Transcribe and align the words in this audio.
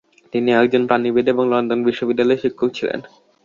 তিনি 0.33 0.49
একজন 0.53 0.81
প্রাণীবিদ 0.87 1.25
এবং 1.29 1.43
লন্ডন 1.51 1.79
বিশ্ববিদ্যালয়ের 1.87 2.41
শিক্ষক 2.43 2.69
ছিলেন। 2.73 2.99